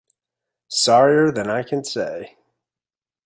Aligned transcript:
Sorrier 0.67 1.31
than 1.31 1.47
I 1.47 1.61
can 1.61 1.83
say. 1.83 2.35